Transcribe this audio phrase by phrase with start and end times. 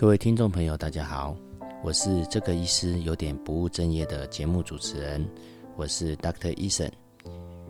[0.00, 1.36] 各位听众朋友，大家好，
[1.84, 5.28] 我是这个医师有点不务正业的节目主持人，
[5.76, 6.88] 我是 Doctor Eason。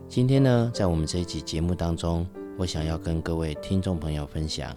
[0.07, 2.25] 今天呢，在我们这一集节目当中，
[2.57, 4.73] 我想要跟各位听众朋友分享，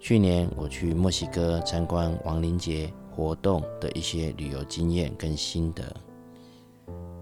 [0.00, 5.94] 去年我去墨西哥参观亡灵节活动的一些旅游经验跟心得。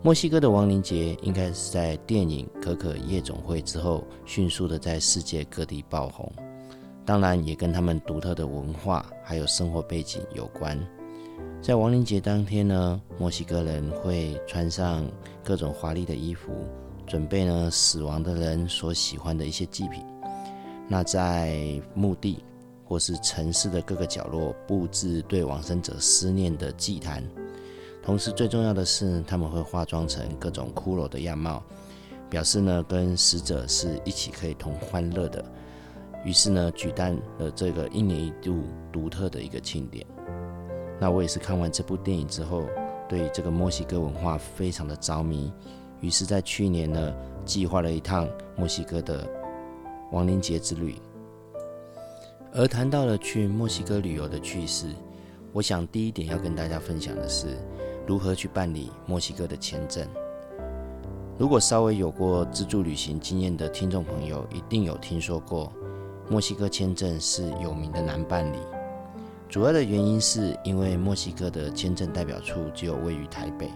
[0.00, 6.32] 墨西哥的亡灵节应该是在电影《可可夜总会》之后，迅速的在世界各地爆红。
[7.10, 10.78] 当然也跟他们独特的文化还有生活背景有关。
[11.60, 15.04] 在亡灵节当天呢，墨西哥人会穿上
[15.42, 16.52] 各种华丽的衣服，
[17.08, 20.04] 准备呢死亡的人所喜欢的一些祭品。
[20.86, 22.44] 那在墓地
[22.84, 27.28] 或是城市的各个角落布置对往生者思念的祭坛。
[28.04, 31.60] 同时最重要的是，他们会化妆成各种骷髅的样貌，
[32.30, 35.44] 表示呢跟死者是一起可以同欢乐的。
[36.24, 40.06] 于是呢，举办了这个一年一度独特的一个庆典。
[40.98, 42.64] 那我也是看完这部电影之后，
[43.08, 45.52] 对这个墨西哥文化非常的着迷。
[46.00, 49.26] 于是，在去年呢，计划了一趟墨西哥的
[50.12, 50.96] 亡灵节之旅。
[52.52, 54.88] 而谈到了去墨西哥旅游的趣事，
[55.52, 57.58] 我想第一点要跟大家分享的是，
[58.06, 60.06] 如何去办理墨西哥的签证。
[61.38, 65.72] 如果稍微有过自助旅行经验的听众朋友，一定有听说过。
[66.30, 68.58] 墨西哥签证是有名的难办理，
[69.48, 73.68] 主要的原因是因为墨西哥的签证代表处只有位于台北，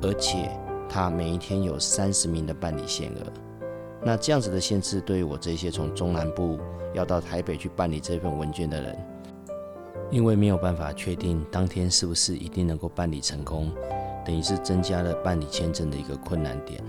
[0.00, 0.48] 而且
[0.88, 3.32] 它每一天有三十名的办理限额。
[4.04, 6.60] 那这样子的限制，对于我这些从中南部
[6.94, 8.96] 要到台北去办理这份文件的人，
[10.12, 13.72] 因为没有办法确定当天是不是一定能够办理成功，
[14.24, 16.80] 等于是增加了办理签证的一个困难点。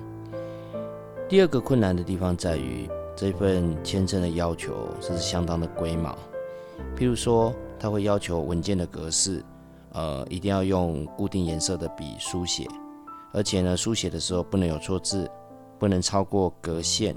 [1.28, 2.88] 第二个困难的地方在于。
[3.16, 6.18] 这份签证的要求是相当的龟毛，
[6.98, 9.44] 譬如说，他会要求文件的格式，
[9.94, 12.68] 呃，一定要用固定颜色的笔书写，
[13.32, 15.30] 而且呢，书写的时候不能有错字，
[15.80, 17.16] 不能超过格线。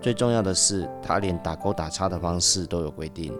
[0.00, 3.32] 最重要的是，他连打勾打叉的方式都有规定。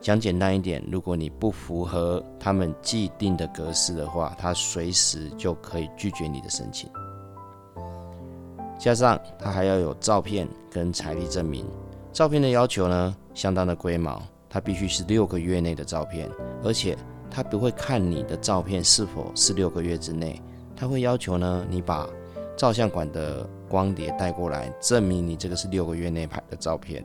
[0.00, 6.90] 讲简单一点，如果你不符合他们既定的格式的话，他随时就可以拒绝你的申请。
[8.84, 11.64] 加上他还要有照片跟财力证明，
[12.12, 16.30] 照片的要求呢相当的龟毛，他必须是六个月内的照片，
[16.62, 16.94] 而且
[17.30, 20.38] 他不会看你的照片是否是六个月之内，
[20.76, 22.06] 他会要求呢你把
[22.58, 27.02] 照相馆的光碟带过来，证明你这个是六个月内拍的照片。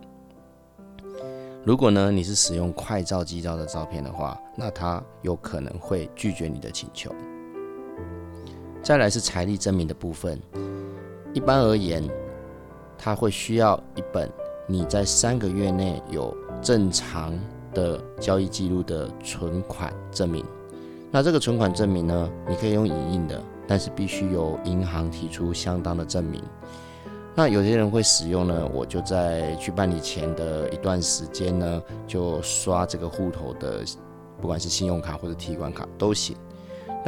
[1.63, 7.09] 如果呢你是使用快照机照的照片的话，那他有可能会拒绝你的请求。
[8.83, 10.37] 再来是财力证明的部分。
[11.33, 12.03] 一般而言，
[12.97, 14.29] 他会需要一本
[14.67, 17.37] 你在三个月内有正常
[17.73, 20.43] 的交易记录的存款证明。
[21.11, 26.43] 那这个存款证明呢，你可以用影印的，但是必须由银行提出相当的证明。
[27.35, 33.83] 那有些人会使用呢，我就在去办理前的一段时间呢，就刷这个户头的，
[34.41, 36.35] 不管是信用卡或者提款卡都行。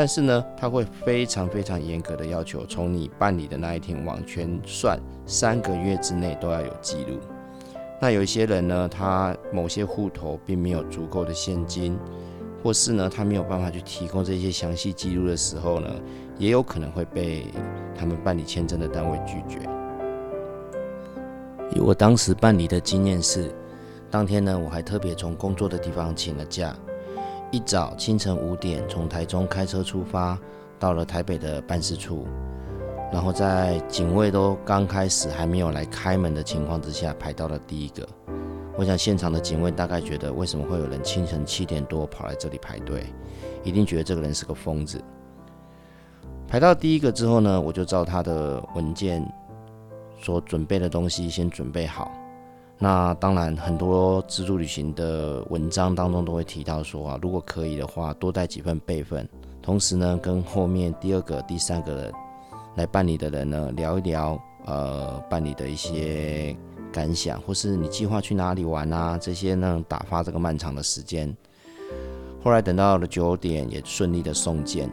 [0.02, 7.20] 但是呢，他会非常非常严格的要求，从你办理的那一天往前算三个月之内都要有记录。
[8.02, 12.00] 那有一些人呢，他某些户头并没有足够的现金，
[12.64, 15.88] 或是呢，他没有办法去提供这些详细记录的时候呢，
[16.40, 17.46] 也有可能会被
[17.96, 19.60] 他们办理签证的单位拒绝。
[21.76, 23.54] 以我当时办理的经验是，
[24.10, 26.76] 当天呢，我还特别从工作的地方请了假。
[27.52, 30.40] 一早清晨五点从台中开车出发，
[30.80, 32.26] 到了台北的办事处，
[33.12, 38.08] 然后在警卫都刚开始还没有来开门的情况之下排到了第一个。
[38.78, 43.04] 我想现场的警卫大概觉得为什么会有人清晨七点多跑来这里排队，
[43.66, 45.04] 一定觉得这个人是个疯子。
[46.48, 49.22] 排到第一个之后呢，我就照他的文件
[50.22, 52.10] 所准备的东西先准备好。
[52.84, 59.30] 那当然，很多自助旅行的文章当中都会提到说啊，如果可以的话，多带几份备份。
[59.62, 62.12] 同时呢，跟后面第二个、第三个人
[62.74, 66.58] 来办理的人呢聊一聊，呃，办理的一些
[66.92, 71.32] 感想，或是你计划去哪里玩啊，这些呢，打发这个漫长的时间。
[72.44, 74.90] 后来等到了九点，也顺利的送件。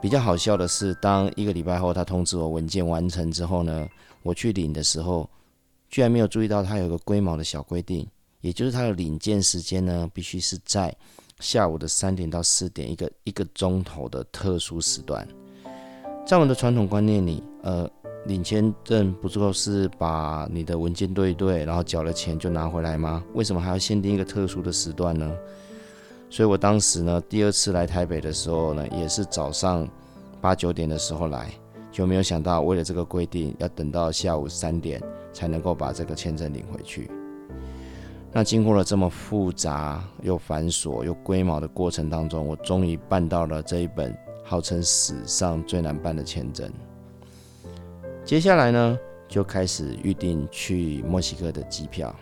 [0.00, 3.88] 比较好笑的是，当一个礼拜后他通知我文件完成之后呢，
[4.22, 5.28] 我去领的时候。
[5.94, 8.04] 居然没有注意到，它有个龟毛的小规定，
[8.40, 10.92] 也就是它的领件时间呢，必须是在
[11.38, 15.24] 下午的三点到四点，一个一个钟头的特殊时段。
[16.26, 17.88] 在我们的传统观念里，呃，
[18.26, 23.22] 领签证不就是把你的文件对一对，然后缴了钱就拿回来吗？
[23.34, 25.32] 为什么还要限定一个特殊的时段呢？
[26.28, 29.88] 所以我当时呢，第二次来台北的时候呢，也是早上
[30.40, 31.54] 八九点的时候来，
[31.94, 35.00] 就没有想到为了这个规定，要等到下午三点
[35.32, 37.08] 才能够把这个签证领回去。
[38.32, 44.12] 那经过了这么复杂又繁琐又龟毛的过程当中，我终于办到了这一本
[44.42, 46.68] 号称史上最难办的签证。
[48.24, 48.98] 接下来呢，
[49.28, 52.12] 就开始预定去墨西哥的机票。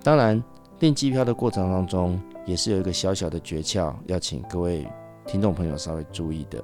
[0.00, 0.40] 当然，
[0.78, 4.86] 订机票的过程当中，也是有一个小小的诀窍，要请各位
[5.26, 6.62] 听众朋友稍微注意的。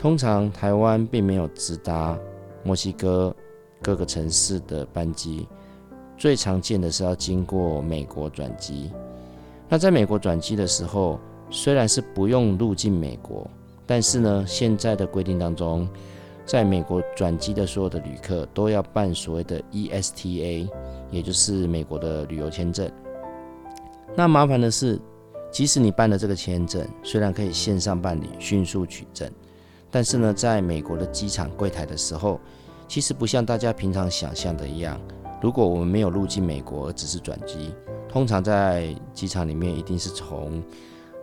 [0.00, 2.18] 通常台湾并没有直达
[2.64, 3.36] 墨西哥
[3.82, 5.46] 各个城市的班机。
[6.16, 8.90] 最常见的是要经过美国转机。
[9.68, 11.20] 那在美国转机的时候，
[11.50, 13.46] 虽然是不用入境美国，
[13.84, 15.86] 但是呢，现在的规定当中，
[16.46, 20.66] 在美国转机的所有的旅客都要办所谓的 ESTA，
[21.10, 22.90] 也就是美国的旅游签证。
[24.16, 24.98] 那麻烦的是，
[25.50, 29.30] 即使你办了这个签证，虽然可以线上办理，迅速取证，
[29.90, 32.40] 但是呢，在美国的机场柜台的时候，
[32.86, 35.00] 其实不像大家平常想象的一样。
[35.42, 37.74] 如果我们没有入境美国，而只是转机，
[38.08, 40.62] 通常在机场里面一定是从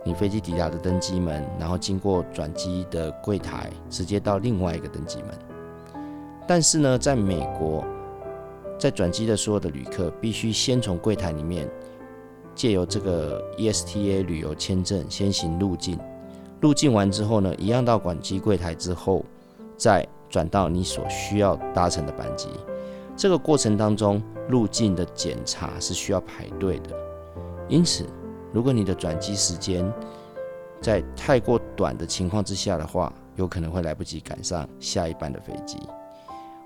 [0.04, 5.28] 你飞机抵达的登机门，然后经过转机的柜台，直接到另外一个登机门。
[6.46, 7.84] 但是呢，在美国，
[8.78, 11.68] 在转机的所有的旅客必须先从柜台里面
[12.54, 15.98] 借由这个 ESTA 旅游签证先行入境，
[16.60, 19.24] 入境完之后呢，一样到管机柜台之后，
[19.76, 22.48] 再转到你所需要搭乘的班机。
[23.16, 26.90] 这个过程当中，入境的检查是需要排队的，
[27.68, 28.06] 因此，
[28.52, 29.90] 如果你的转机时间
[30.80, 35.78] 在太过短的情况之下的话，有可能会来不及赶上下一班的飞机。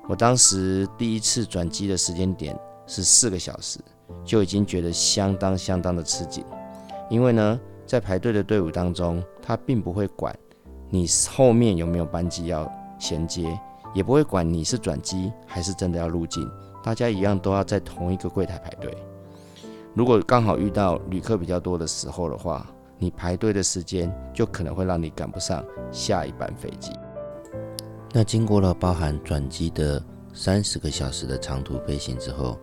[0.09, 3.79] 我当时第一次转机的时间点是四个小时，
[4.25, 6.44] 就已经觉得相当相当的吃紧，
[7.09, 7.61] 因为呢，
[7.93, 10.35] 在排队的队伍当中，他并不会管
[10.89, 12.67] 你后面有没有班机要
[12.99, 13.55] 衔接。
[13.93, 16.50] 也不会管你是转机还是真的要入境，
[16.83, 18.97] 大家一样都要在同一个柜台排队。
[19.93, 22.67] 如果刚好遇到旅客比较多的时候的话，
[22.97, 26.93] 你排队的时间就可能会让你赶不上下一班飞机。
[28.11, 30.03] 那经过了包含转机的
[30.33, 32.59] 三十个小时的长途飞行之后，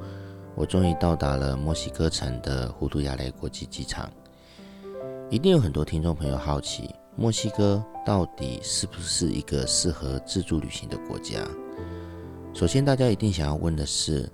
[0.56, 4.10] 我终于到达了墨西哥城的胡图亚雷国际机场。
[5.32, 6.90] 一定有很多听众朋友好奇。
[7.16, 11.38] 墨西哥到底是不是一个适合自助旅行的国家？
[12.52, 14.28] 首先，大家一定想要问的是，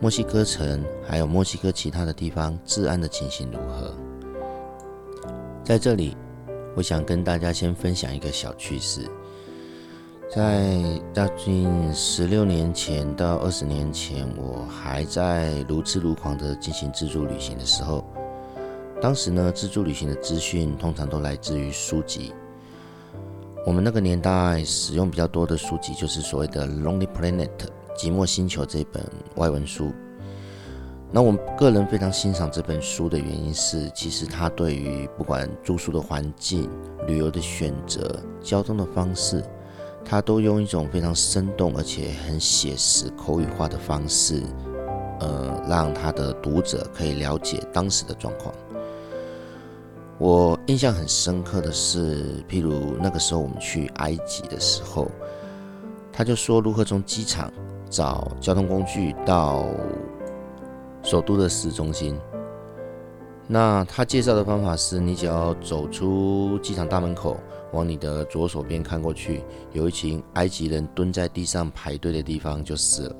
[0.00, 3.94] 墨西哥城还有墨西哥其他的地方治安的情形如何？
[5.62, 6.16] 在这里，
[6.74, 9.02] 我想跟大家先分享一个小趣事。
[10.34, 10.80] 在
[11.12, 18.02] 大近十六年前到二十年前，我还在如痴如狂的进行自助旅行的时候。
[19.04, 22.32] 当时呢，自助旅行的资讯通常都来自于书籍。
[23.66, 27.46] 我们那个年代使用比较多的书籍，就是所谓的《Lonely Planet》
[27.94, 29.04] 寂寞星球这本
[29.34, 29.92] 外文书。
[31.12, 36.66] 那我个人非常欣赏这本书的原因是，其实它对于不管住宿的环境、
[37.06, 39.44] 旅游的选择、交通的方式，
[40.02, 44.42] 它都用一种非常生动而且很写实、口语化的方式，
[45.20, 48.54] 呃，让他的读者可以了解当时的状况。
[50.18, 55.10] 我印象很深刻的是，譬如那个时候我们去埃及的时候，
[56.12, 57.52] 他就说如何从机场
[57.90, 59.66] 找交通工具到
[61.02, 62.16] 首都的市中心。
[63.46, 67.36] 那他介绍的方法是，你只要走出机场大门口，
[67.72, 69.42] 往你的左手边看过去，
[69.72, 73.16] 有一群埃及人蹲在地上排队的地方就是了。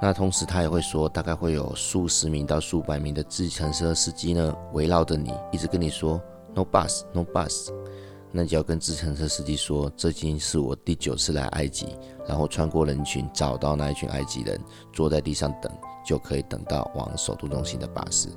[0.00, 6.20] 那同时，他也会说，大概会有数十名到数百名的自程车司机呢，围绕着你，一直跟你说
[6.54, 7.70] “no bus, no bus”。
[8.30, 11.96] 那就要跟自程车司机说，这已经是我第九次来埃及，
[12.28, 14.60] 然后穿过人群，找到那一群埃及人，
[14.92, 15.72] 坐在地上等，
[16.04, 18.28] 就可以等到往首都中心的巴士。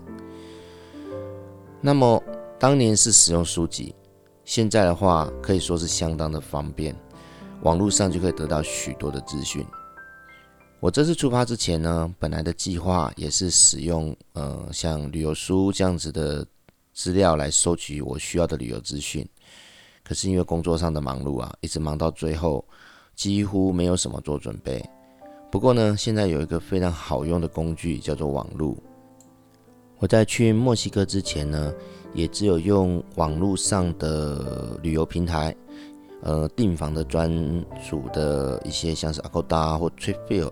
[1.80, 2.24] 那么，
[2.58, 3.94] 当年是使用书籍，
[4.46, 6.96] 现在的话可以说是相当的方便，
[7.62, 9.64] 网络上就可以得到许多的资讯。
[10.82, 16.44] 我这次出发之前呢，本来的计划也是使用呃像旅游书这样子的
[16.92, 19.24] 资料来收集我需要的旅游资讯。
[20.04, 22.66] 可是因为工作上的忙碌啊，一直忙到最后，
[23.14, 24.84] 几乎没有什么做准备。
[25.52, 28.76] 不过呢，现在有一个非常好用的工具叫做网络。
[30.00, 31.72] 我在去墨西哥之前呢，
[32.16, 35.56] 也只有用网络上的旅游平台，
[36.24, 37.32] 呃订房的专
[37.88, 40.52] 属的一些像是 Agoda 或 t r i p i l。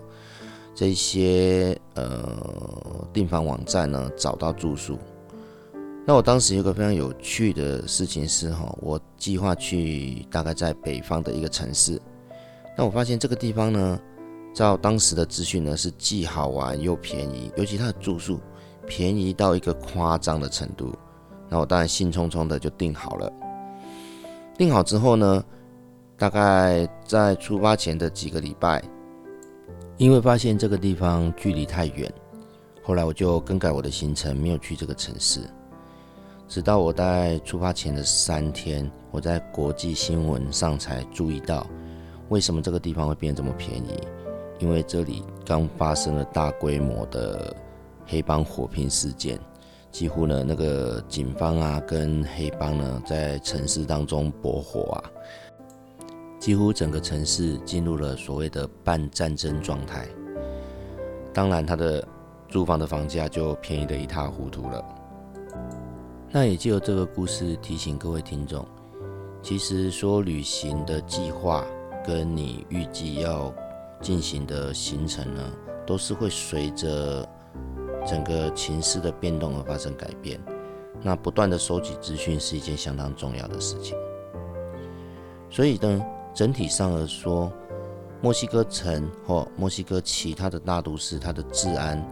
[0.74, 4.98] 这些呃订房网站呢，找到住宿。
[6.06, 12.02] 那我当时有个非常有趣的事情是哈，我计划去大概在北方的一个城市。
[12.78, 14.00] 那我发现这个地方呢，
[14.54, 18.40] 照当时的资讯呢，是既好玩又便宜，尤其它的住宿
[18.88, 20.96] 便宜到一个夸张的程度。
[21.48, 23.32] 那我当然兴冲冲的就订好了。
[24.58, 25.44] 订好之后呢，
[26.18, 28.84] 大概在出发前的几个礼拜，
[30.00, 32.10] 因为发现这个地方距离太远，
[32.82, 35.42] 后来我就更改我的行程，没有去这个城市。
[36.48, 41.68] 直到我在出发前的三天，我在国际新闻上才注意到，
[42.30, 44.00] 为什么这个地方会变得这么便宜？
[44.60, 47.54] 因为这里刚发生了大规模的
[48.06, 49.38] 黑帮火拼事件，
[49.92, 55.04] 几乎呢那个警方啊跟黑帮呢在城市当中搏火啊，
[56.40, 60.08] 几乎整个城市进入了所谓的半战争状态。
[61.34, 62.06] 当然，他的
[62.48, 64.84] 租房的房价就便宜得一塌糊涂了。
[66.32, 68.66] 那也就由这个故事提醒各位听众，
[69.42, 71.66] 其实说旅行的计划
[72.06, 73.54] 跟你预计要
[74.02, 75.44] 进行的行程呢，
[75.86, 77.28] 都是会随着
[78.08, 80.40] 整个情势的变动而发生改变。
[81.02, 83.98] 那不断的收集资讯是一件相当重要的事情。
[85.50, 87.52] 所以呢，整体上而说，
[88.22, 92.04] 墨西哥城或墨西哥其他的大都市，它的治安。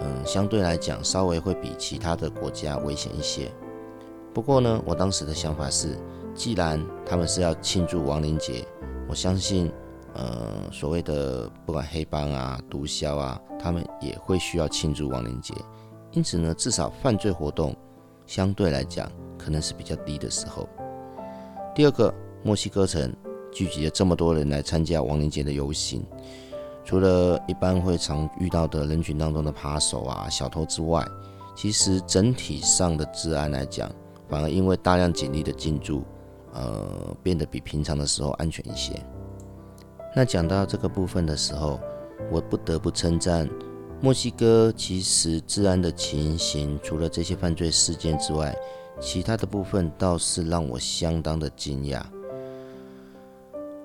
[0.00, 3.50] 嗯，相对来讲，稍微会比其他的国家危险一些。
[4.32, 5.98] 不过呢，我当时的想法是，
[6.34, 8.64] 既然他们是要庆祝亡灵节，
[9.08, 9.72] 我相信，
[10.14, 15.52] 呃，所谓的不管黑帮啊、毒枭啊，他们也会需要庆祝亡灵节。
[16.12, 17.74] 因此呢，至少犯罪活动
[18.24, 20.68] 相对来讲可能是比较低的时候。
[21.74, 23.12] 第二个，墨西哥城
[23.52, 26.04] 聚集了这么多人来参加亡灵节的游行。
[26.84, 31.06] 除了一般会常遇到的人群当中的扒手啊、小偷之外，
[31.54, 33.90] 其实整体上的治安来讲，
[34.28, 36.02] 反而因为大量警力的进驻，
[36.54, 38.94] 呃，变得比平常的时候安全一些。
[40.16, 41.78] 那讲到这个部分的时候，
[42.30, 43.46] 我不得不称赞
[44.00, 48.56] 墨西哥，其实治安的情形，除了这些犯罪事件之外，
[48.98, 52.02] 其他的部分倒是让我相当的惊讶。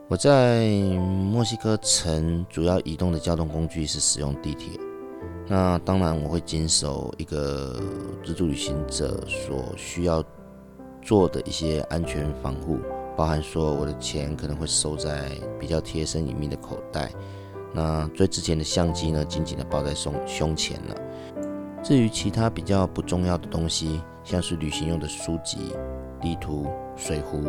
[0.09, 0.67] 我在
[1.31, 4.77] 墨西哥城主要移动的交通工具是使用地铁。
[5.47, 7.81] 那当然，我会坚守一个
[8.23, 10.23] 自助旅行者所需要
[11.01, 12.79] 做的一些安全防护，
[13.15, 17.09] 包含说我的钱可能会收在比较贴身隐秘的口袋。
[17.73, 20.95] 那最值钱的相机呢，紧紧的抱在胸胸前了。
[21.81, 25.73] 至于其他比较不重要的东西，像是旅行用的书籍、
[26.21, 27.41] 地图、水壶，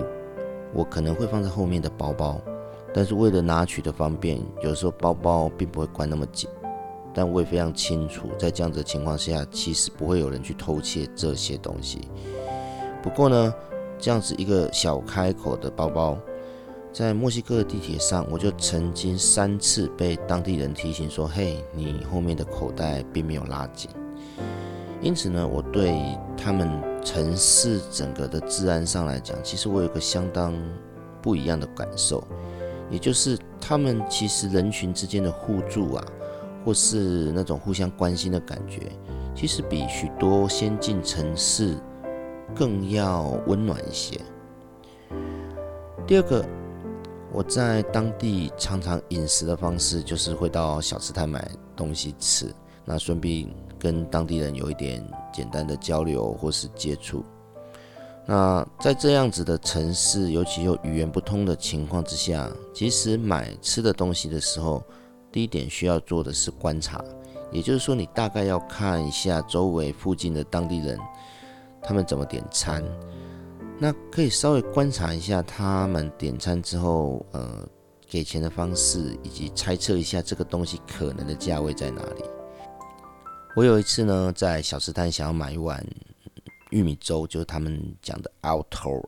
[0.74, 2.40] 我可能会放在后面的包包。
[2.92, 6.50] 但是为了拿取的方便，有时候包包并不会关那么紧。
[7.12, 12.08] 但我也非常清楚，在这样子的情况下，其实不会有人去偷窃这些东西。
[13.02, 13.54] 不过呢，
[13.98, 16.18] 这样子一个小开口的包包，
[16.92, 23.88] 在墨西哥的地铁上，我就曾经三次被当地人提醒说：“嘿，你后面的口袋并没有拉紧。”
[25.04, 26.66] 因此呢，我对他们
[27.04, 30.54] 城市整个的治安上来讲，其实我有个相当
[31.20, 32.26] 不一样的感受。
[32.90, 36.04] 也就是他们其实人群之间的互助啊，
[36.64, 38.80] 或是那种互相关心的感觉，
[39.34, 41.76] 其实比许多先进城市
[42.54, 44.18] 更要温暖一些。
[46.06, 46.42] 第二个，
[47.30, 51.46] 我在当地常常饮食的方式就是会到小吃摊买
[51.76, 52.54] 东西吃，
[52.86, 53.46] 那顺便
[53.84, 57.22] 跟当地人有一点简单的交流或是接触。
[58.24, 64.82] 那在这样子的城市，尤其又语言不通的情况之下，其实买吃的东西的时候，
[65.30, 67.04] 第一点需要做的是观察，
[67.52, 70.98] 也就是说，你大概要看一下周围附近的当地人，
[71.82, 72.82] 他们怎么点餐，
[73.78, 77.68] 那可以稍微观察一下他们点餐之后，呃，
[78.08, 82.24] 给钱的方式，以及猜测一下这个东西可能的价位在哪里。
[83.54, 85.84] 我有一次呢，在小吃摊想要买一碗。
[86.70, 89.00] 玉米粥就是他们讲的 auto，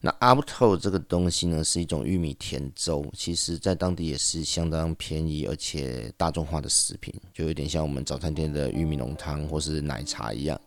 [0.00, 10.60] 那 auto 这个东西呢是一种玉米甜粥，其实在当地也是相当便宜而且大众化的食品，就有点像我们早餐店的玉米浓汤或是奶茶一样。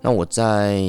[0.00, 0.82] 那我在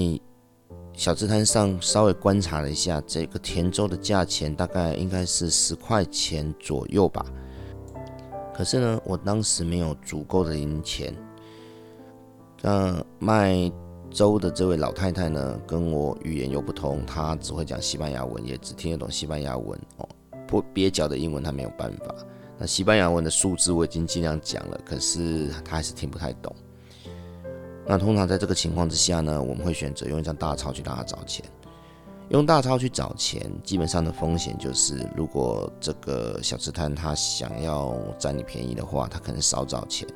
[0.94, 7.24] 小吃摊上稍微观察了一下，这个甜粥的价钱大概应该是十块钱左右吧。
[8.56, 11.14] 可是呢，我当时没有足够的零钱。
[12.62, 13.70] 那卖
[14.10, 20.08] 粥的这位老太太呢，跟我语言又不通，她只会讲西班牙文，也只听得懂西班牙文哦。
[20.48, 22.16] 不蹩脚的英文她没有办法。
[22.58, 26.56] 那西班牙文的数字我已经尽量讲了，可是她还是听不太懂。
[27.86, 31.46] 那通常在这个情况之下呢，我们会选择用一张大钞去让她找钱。
[32.30, 40.08] 用大钞去找钱，基本上的风险就是，如果这个小吃摊他想要占你便宜的话，他可能少找钱。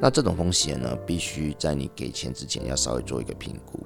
[0.00, 3.80] 那这种风险呢，必须在你给钱之前要稍微做一个评估。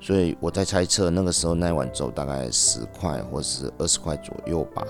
[0.00, 4.84] 所以我在猜测，那个时候那碗粥大概十块或是二十块左右吧。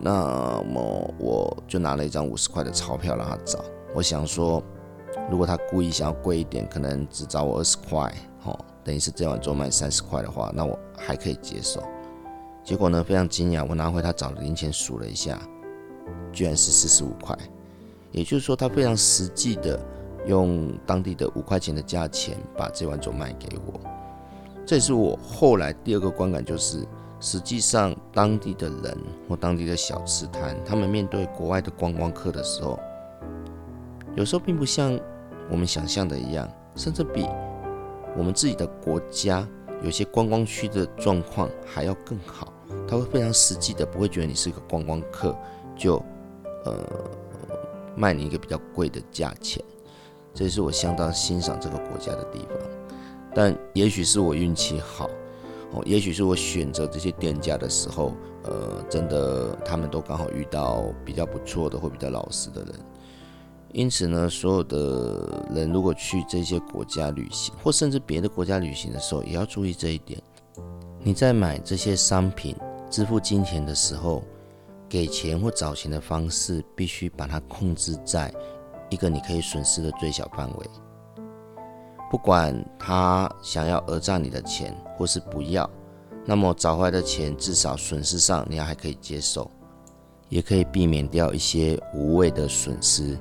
[0.00, 3.62] 那么我就拿了一张五十块的钞票让他找。
[3.94, 4.62] 我想说，
[5.30, 8.14] 如果他故意想要贵一点，可能只找我二十块，
[8.84, 11.82] 等于是这碗粥卖三十块的话，那我还可以接受。
[12.62, 15.40] 结果呢，非常惊讶，我拿回他找的零钱数了一下，
[16.32, 17.36] 居然是四十五块。
[18.12, 19.80] 也就是说，他非常实际的
[20.26, 23.80] 用当地的五块钱的价钱把这碗粥卖给我。
[24.66, 26.86] 这也是我后来第二个观感，就是
[27.18, 32.78] 实际上当地的人或当地的小吃摊，他们面对国外的观光客的时候，
[34.16, 34.98] 有时候并不像
[35.50, 37.26] 我们想象的一样，甚至比
[38.20, 39.48] 我们自己的国家
[39.82, 42.52] 有些观光区的状况还要更好。
[42.86, 45.34] 他会非常实际的，不会觉得你是一个观光客，
[45.76, 45.96] 就
[46.64, 46.78] 呃。
[47.96, 49.62] 卖你一个比较贵的价钱，
[50.32, 52.56] 这也是我相当欣赏这个国家的地方。
[53.34, 55.10] 但也许是我运气好，
[55.72, 62.74] 哦，也许是我选择这些店家的时候，呃，真的他们都刚好遇到比较不错的或比较老实的人。
[63.72, 70.20] 因此呢，所有的人如果去这些国家旅行，或甚至别的国家旅行的时候，也要注意这一点。
[71.02, 72.56] 你在买这些商品、
[72.90, 74.22] 支付金钱的时候。
[74.90, 78.34] 给钱或找钱的方式，必须把它控制在
[78.88, 80.66] 一个你可以损失的最小范围。
[82.10, 85.70] 不管他想要讹诈你的钱，或是不要，
[86.26, 89.48] 那么找回来的钱至少损失上你还可以接受，
[90.28, 93.16] 也可以避免掉一些无谓的损失，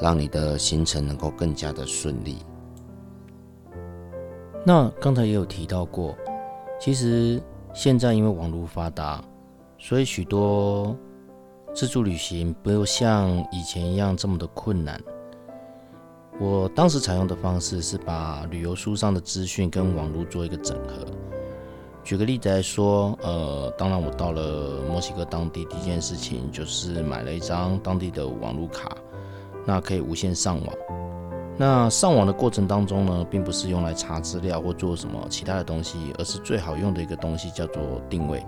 [0.00, 2.38] 让你的行程能够更加的顺利。
[4.64, 6.16] 那刚才也有提到过，
[6.80, 7.42] 其实
[7.74, 9.22] 现在因为网络发达，
[9.78, 10.96] 所以许多。
[11.74, 15.00] 自助旅行不用像以前一样这么的困难。
[16.38, 21.06] 我当时采用的方式是把旅游书上的资讯跟网络做一个整合。
[22.04, 28.94] 举个例子来说，呃，当然我到了墨西哥当地，第一件事情就是买了一张当地的网络卡，
[29.64, 30.74] 那可以无线上网。
[31.56, 38.44] 那上网的过程当中呢，并不是用来查资料或做什么其他的东西，而是最好用的一个东西叫做定位。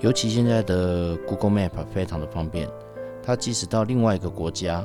[0.00, 2.68] 尤其现在的 Google Map 非常的方便，
[3.22, 4.84] 它即使到另外一个国家，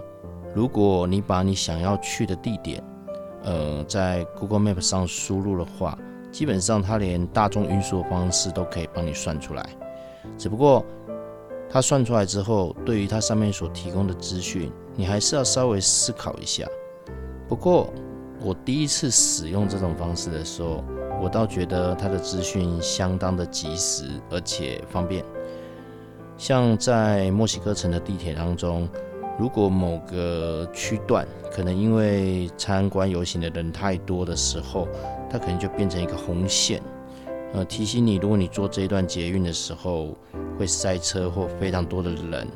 [0.56, 2.82] 如果你把你想要去的地点，
[3.44, 5.98] 呃，在 Google Map 上输入的话，
[6.32, 9.68] 基本上它连大众运输的方式都可以帮你算出来。
[10.38, 10.86] 只不过
[11.70, 16.68] 它算出来之后，对于它上面所提供的资讯，你还是要稍微思考一下。
[17.48, 17.94] 不过
[18.42, 20.84] 我第一次使用这种方式的时候，
[21.22, 25.24] 我倒觉得它的资讯相当的及时，而且方便。
[26.36, 28.90] 像在墨西哥城的地铁当中，
[29.40, 34.88] 如果某个区段可能因为参观游行的人太多的时候，
[35.30, 36.82] 它可能就变成一个红线，
[37.54, 40.16] 呃，提醒你，如果你坐这一段捷运的时候
[40.60, 42.48] 会塞车或非常多的人，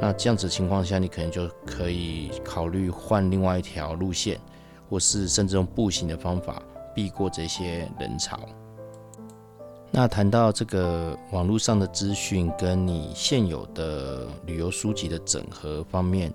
[0.00, 4.40] 那这样子情况下，你可能就可以考虑换另外一条路线，
[4.88, 6.62] 或是甚至用步行的方法。
[6.94, 8.40] 避过这些人潮。
[9.92, 16.34] 那谈到这个网络上的资讯跟你现有的旅游书籍的整合方面，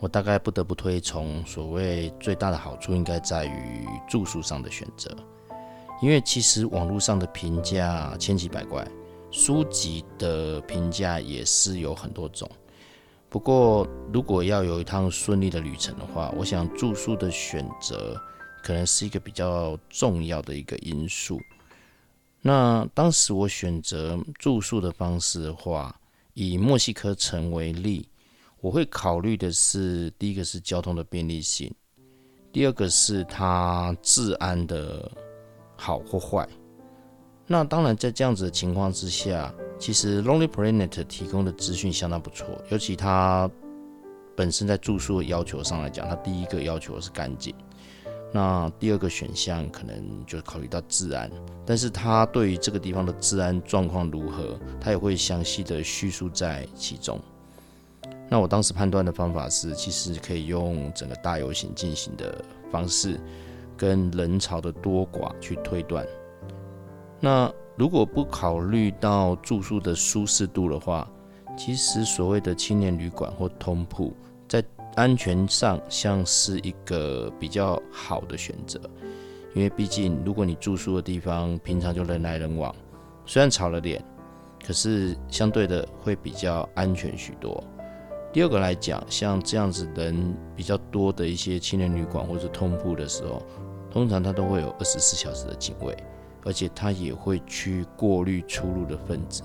[0.00, 5.14] 我大概不得不推崇所谓最大的好处，应该在于住宿上的选择。
[6.00, 8.88] 因为其实网络上的评价千奇百怪，
[9.30, 12.50] 书籍的评价也是有很多种。
[13.34, 18.16] 不过，如果要有一趟顺利的旅程的话，我想住宿的选择。
[18.62, 21.40] 可能是一个比较重要的一个因素。
[22.40, 26.00] 那当时我选择住宿的方式的话，
[26.34, 28.08] 以墨西哥城为例，
[28.60, 31.74] 我会考虑的是第一个是交通的便利性，
[32.52, 35.10] 第二个是它治安的
[35.76, 36.48] 好或坏。
[37.46, 43.50] 那当然，在这样子的情况之下，其实 Lonely Planet 提供的资讯相当不错，尤其它
[44.34, 47.54] 本身在住宿的要求上来讲，它第一个要求是干净。
[48.32, 49.94] 那第二个选项可能
[50.26, 51.30] 就考虑到治安，
[51.64, 57.20] 但是他对于这个地方的治安状况如何，他也会详细的叙述在其中。
[58.28, 63.20] 那我当时判断的方法是，其实可以用整个大游行进行的方式，
[63.76, 66.04] 跟人潮的多寡去推断。
[67.24, 71.10] 那如果不考虑到住宿的舒适度的话，
[71.56, 74.12] 其实所谓的青年旅馆或通铺，
[74.46, 74.62] 在
[74.94, 78.78] 安全上像是一个比较好的选择，
[79.54, 82.74] 因为毕竟如果你住宿的地方平常就人来人往，
[83.24, 84.04] 虽然吵了点，
[84.62, 87.64] 可是相对的会比较安全许多。
[88.34, 93.42] 第二个来讲，像这样子人比较多的一些青年旅馆或者通铺的时候，
[93.90, 95.96] 通常它都会有二十四小时的警卫，
[96.44, 99.42] 而且它也会去过滤出入的分子。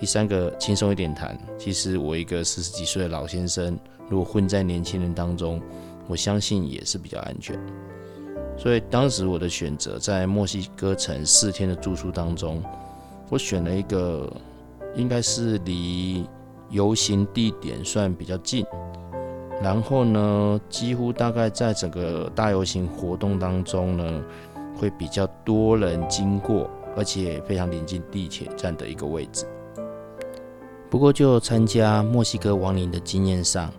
[0.00, 3.76] 第三个轻松一点谈，其实我一个四十几岁的老先生，
[4.08, 5.60] 如果混在年轻人当中，
[6.06, 7.58] 我相信也是比较安全。
[8.56, 12.62] 所以当时我的选择在墨西哥城四天的住宿当中，
[13.28, 14.32] 我选了一个
[14.94, 16.28] 应该是离
[16.70, 18.64] 游行地点算比较近，
[19.60, 24.22] 然后呢，几乎大概在整个大游行活动当中呢，
[24.78, 29.44] 会比较多人经过，而且非常临近地铁站的一个位置。
[30.88, 33.70] 不过，就参加墨西哥亡灵的经验上，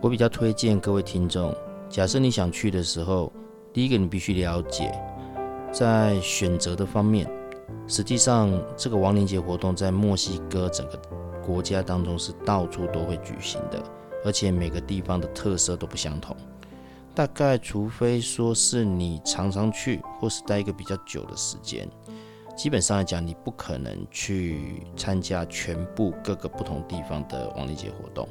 [0.00, 1.54] 我比较推荐各位听众，
[1.88, 3.32] 假设你想去的时候，
[3.72, 4.90] 第一个你必须了解，
[5.70, 7.30] 在选择的方面，
[7.86, 11.00] 实际上这个亡灵节活动在墨西哥整个
[11.44, 13.80] 国家当中是到处都会举行的，
[14.24, 16.36] 而且每个地方的特色都不相同。
[17.14, 21.88] 大概除非说是你常常去，或是待一个比较久的时间。
[22.56, 28.28] 基本上来讲，你不可能去参加全部各个不同地方的亡灵节活动。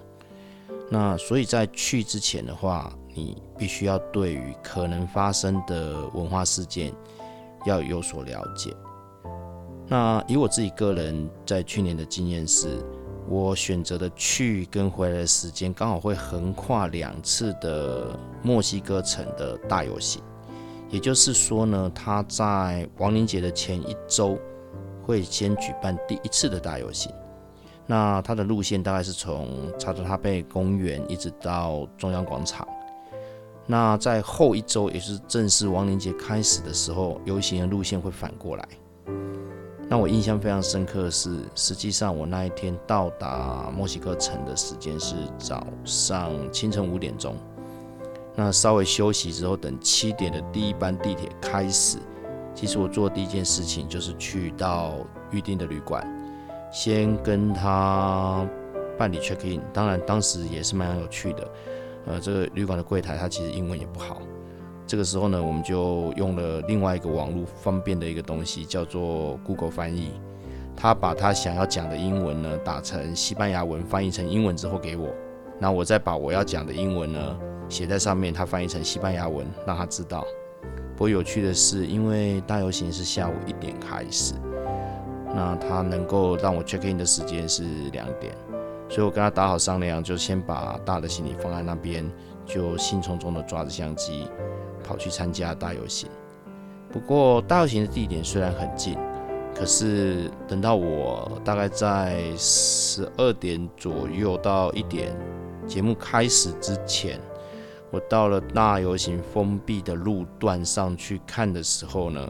[0.89, 6.94] 那所以在去之前的话，你必须要对于可能发生的文化事件
[7.65, 8.76] 要有所了解。
[9.88, 12.84] 那以我自己个人在去年的经验是，
[13.27, 20.21] 我选择的去跟回来的时间刚好会横跨两次的墨西哥城的大游行。
[20.89, 24.38] 也就是说呢，他在亡灵节的前一周
[25.03, 27.12] 会先举办第一次的大游行。
[27.88, 32.65] 那它的路线大概是从查德拉贝公园一直到中央广场。
[33.65, 38.67] 那在后一周，也是正式亡灵节开始的时候，游行的路线会反过来。
[39.91, 47.36] 那我印象非常深刻的是，实际上我那一天到达墨西哥城的时间是早上清晨五点钟。
[48.34, 51.97] 那稍微休息之后，等七点的第一班地铁开始，
[52.56, 54.93] 其实我做第一件事情就是去到
[55.30, 56.01] 预定的旅馆，
[56.71, 58.47] 先跟他
[58.97, 59.62] 办理 check in。
[59.73, 61.51] 当然，当时也是蛮有趣的。
[62.06, 64.21] 呃，这个旅馆的柜台他其实英文也不好。
[64.91, 70.12] 这个时候呢，我们就用了另外一个网络方便的一个东西，叫做 Google 翻译。
[70.75, 75.08] 他把他想要讲的英文呢打成西班牙文，翻译成英文之后给我。
[75.58, 80.25] 那我再把我要讲的英文呢写在上面，他翻译成西班牙文，让他知道。
[80.97, 84.34] 不过有趣的是，因为大游行是下午一点开始，
[85.34, 88.36] 那他能够让我 check in 的时间是两点，
[88.89, 92.06] 所以我跟他打好商量，就先把大的行李放在那边，
[92.45, 94.27] 就兴冲冲的抓着相机
[94.84, 96.10] 跑去参加大游行。
[96.91, 98.97] 不过大游行的地点虽然很近，
[99.56, 105.15] 可是等到我大概在十二点左右到一点。
[105.67, 107.19] 节目开始之前，
[107.91, 112.30] 我到了大游行封闭的路段上去看的时候呢，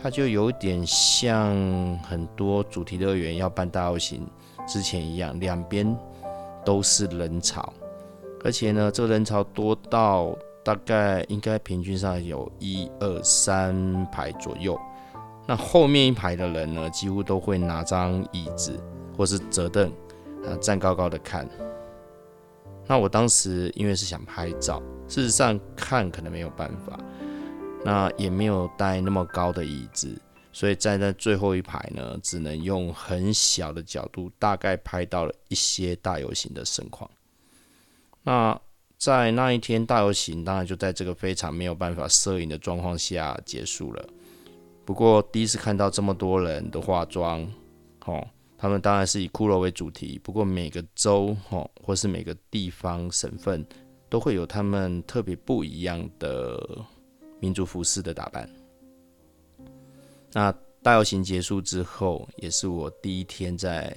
[0.00, 1.54] 它就有点像
[1.98, 4.26] 很多主题乐园要办大游行
[4.66, 5.94] 之前一样，两边
[6.64, 7.70] 都是人潮，
[8.44, 14.78] 而且呢，这个人潮多到大概应该平均上有一二三排左右。
[15.46, 18.78] 那后面一排的人呢，几乎都会拿张椅子
[19.16, 19.90] 或是折凳
[20.44, 21.48] 啊，站高高的看。
[22.86, 26.98] 那我当时因为是想拍照，事实上看可能没有办法，
[27.84, 30.20] 那也没有带那么高的椅子，
[30.52, 37.08] 所以站在最后一排呢，只能用很小的角度，大概拍到了一些大游行的盛况。
[38.22, 38.60] 那
[38.98, 44.08] 在那一天大游行，当然就在这个非常没有办法摄影的状况下结束了。
[44.84, 47.46] 不过第一次看到这么多人的化妆，
[48.06, 48.26] 哦。
[48.58, 53.66] 他们当然是以骷髅为主题，不过每个州吼或是每个地方省份
[54.08, 56.78] 都会有他们特别不一样的
[57.40, 58.48] 民族服饰的打扮。
[60.32, 63.92] 那大游行结束之后，也是我第一天在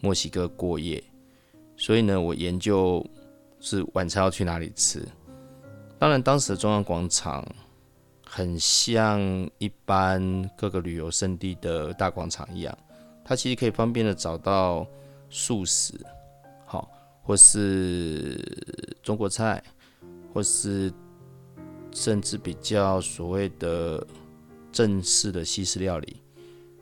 [0.00, 1.02] 墨西哥过夜，
[1.76, 3.04] 所以呢，我研究
[3.66, 5.02] 是晚餐要去哪里吃。
[5.98, 7.44] 当然，当时的中央广场
[8.24, 9.20] 很像
[9.58, 12.78] 一般各个旅游胜地的大广场一样。
[13.24, 14.86] 它其实可以方便的找到
[15.28, 15.94] 素食，
[16.64, 16.88] 好，
[17.22, 18.40] 或是
[19.02, 19.60] 中国菜，
[20.32, 20.92] 或是
[21.90, 24.06] 甚至比较所谓的
[24.70, 26.22] 正式的西式料理。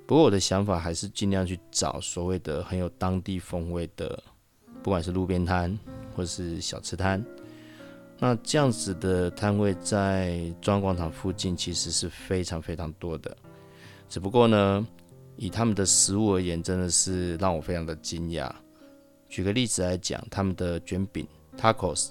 [0.06, 4.22] 不过我的想法还是尽量去找所谓的很有当地风味的，
[4.82, 5.78] 不管是路边摊，
[6.14, 7.24] 或是小吃摊。
[8.18, 13.36] 那这样子的摊位在中央广场附近其实是非常非常多的，
[14.08, 14.86] 只不过呢，
[15.36, 18.50] 以他们的食物而言，真的是让我非常的惊讶。
[19.28, 21.26] 举个例子来讲，他们的卷饼
[21.58, 22.10] tacos，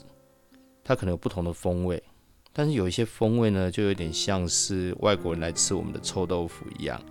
[0.84, 2.04] 它可能有不同的风味，
[2.52, 7.02] 但是有一些风味呢，就有点像是外国人来吃我们的臭豆腐一样。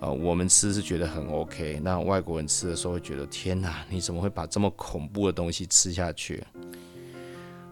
[0.00, 6.42] 呃，我们吃是觉得很 OK，那外国人吃的时候会觉得天哪，你怎么会把这么恐怖的东西吃下去？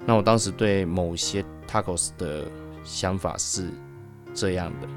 [0.07, 2.47] 那我当时对某些 tacos 的
[2.85, 3.71] 想法是
[4.35, 4.89] 这样的：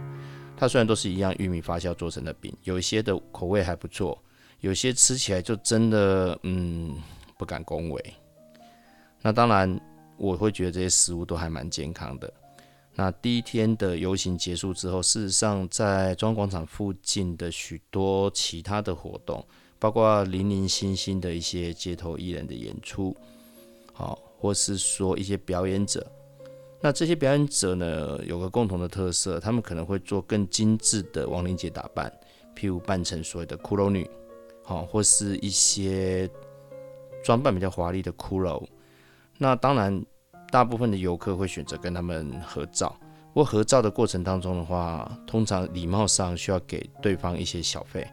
[0.57, 4.21] 它虽然都是一样玉米发酵做成的饼，有一些的口味还不错，
[4.59, 6.95] 有些吃起来就真的嗯
[7.37, 8.13] 不敢恭维。
[9.21, 9.79] 那当然，
[10.17, 12.33] 我会觉得这些食物都还蛮健康的。
[12.95, 19.45] 那第一天的游行结束之后，事实上在中央广场附近的许多其他的活动，
[19.79, 23.15] 包括零零星星的一些街头艺人的演出，
[23.93, 24.17] 好。
[24.41, 26.03] 或是说一些表演者，
[26.79, 32.11] 那这些表演者呢，有个共同的特色，他们可能会做更精致的亡灵节打扮，
[32.55, 34.09] 譬如扮成所谓的骷髅女，
[34.63, 36.27] 好，或是一些
[37.23, 38.65] 装扮比较华丽的骷髅。
[39.37, 40.03] 那当然，
[40.51, 42.95] 大部分的游客会选择跟他们合照。
[43.33, 48.07] 不过合照的过程当中的话，通常礼貌上需要给对方一些小费。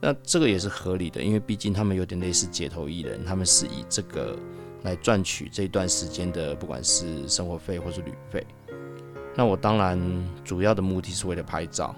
[0.00, 4.36] 那这个也是合理的，因为毕竟他们有点类似街头艺人，他们是以这个。
[4.82, 8.46] 来赚取这段时间的不管是生活费或是旅费，
[9.36, 10.00] 那我当然
[10.42, 11.94] 主要的目的是为了拍照。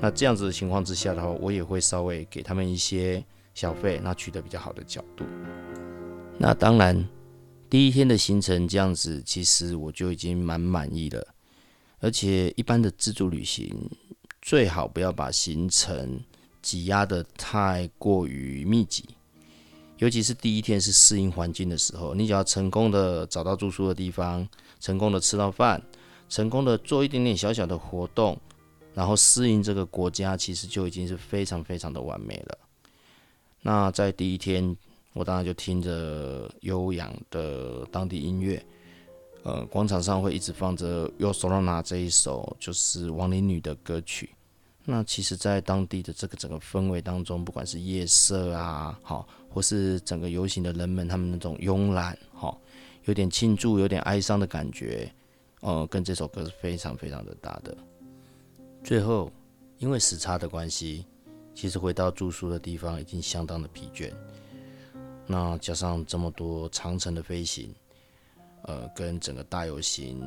[0.00, 5.24] 那这样子的情况之下的话，我也会稍微给他们一些小费，那取得比较好的角度。
[6.36, 7.08] 那当然，
[7.74, 11.34] 第一天的行程这样子，其实我就已经蛮满意了。
[11.98, 13.90] 而且一般的自助旅行，
[14.40, 16.20] 最好不要把行程
[16.62, 19.04] 挤压的太过于密集。
[19.98, 25.82] 尤其是第一天是适应环境的时候，你只要成功的找到住宿的地方，成功的吃到饭，
[26.28, 28.40] 成功的做一点点小小的活动，
[28.94, 32.56] 然后适应这个国家，其实就已经是非常非常的完美了。
[33.62, 34.76] 那在第一天，
[35.14, 38.62] 我当然就听着悠扬的当地音乐，
[39.44, 44.28] 呃，广场上会一直放着《Yo Solana》这一首就是亡灵女的歌曲。
[44.84, 49.26] 那其实，在当地的这个整个氛围当中，不管是夜色啊，好。
[49.48, 52.52] 或是整个游行的人们，他们那种慵懒，哈，
[53.04, 55.08] 有点庆祝，有点哀伤的感觉，
[55.60, 57.72] 呃，跟这首歌是非常非常的搭的。
[58.82, 59.30] 最后，
[59.78, 61.06] 因为时差的关系，
[61.54, 64.12] 其实回到住宿的地方已经相当的疲倦。
[65.26, 67.74] 那加上这么多长城的飞行，
[68.64, 70.22] 呃，跟整个大游行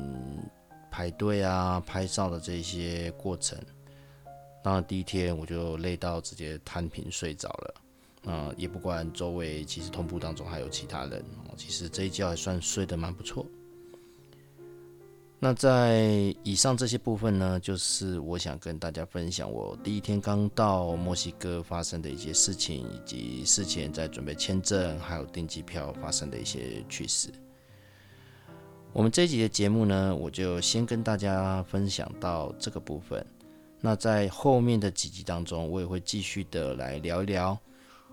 [0.90, 3.58] 排队啊、拍照的这些过程，
[4.64, 7.74] 那第一天我就累到直接摊平睡着了。
[8.24, 11.24] 嗯，也不管周围，其实同步当中还有其他人。
[11.56, 13.46] 其实这一觉还算睡得蛮不错。
[15.40, 27.30] 那在以上这些部分呢，就是我想跟大家分享我第一天刚到墨西哥发生的一些事情，以及事前在准备签证还有订机票发生的一些趣事。
[28.92, 33.24] 我们这一集的节目呢，我就先跟大家分享到这个部分。
[33.80, 37.56] 那在后面的几集当中，我也会继续的来聊一聊。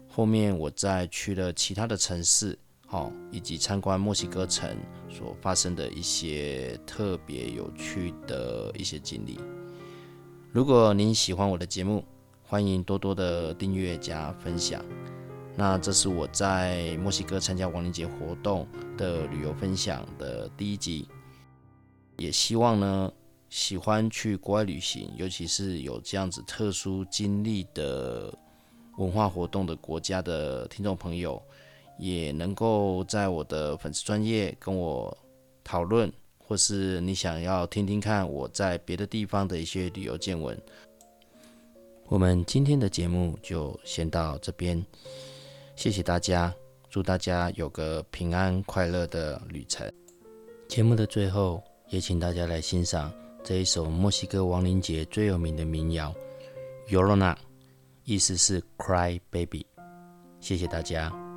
[0.07, 2.55] 后面我再去了其他的城市，
[2.85, 4.77] 好，以及参观墨西哥城
[5.09, 9.39] 所发生的一些特别有趣的一些经历。
[10.51, 12.05] 如果您喜欢我的节目，
[12.43, 14.85] 欢迎多多的订阅加分享。
[15.55, 18.67] 那这是我在墨西哥参加亡灵节活动
[18.97, 21.07] 的旅游分享的第一集，
[22.17, 23.11] 也希望呢
[23.49, 28.33] 喜欢去国外旅行，尤其是有这样子特殊经历的。
[28.97, 31.43] 文化活动的国家的听众朋友，
[31.97, 35.15] 也能够在我的粉丝专业跟我
[35.63, 40.57] 讨论，或是你想要听听看我在别的地方的一些旅游见闻。
[42.07, 44.83] 我们今天的节目就先到这边，
[45.75, 46.53] 谢谢大家，
[46.89, 49.91] 祝大家有个平安快乐的旅程。
[50.67, 53.11] 节目的最后，也请大家来欣赏
[53.43, 56.13] 这一首墨西哥亡灵节最有名的民谣
[56.93, 57.33] 《Yorona》。
[58.03, 59.65] 意思是 Cry Baby，
[60.39, 61.34] 谢谢大家。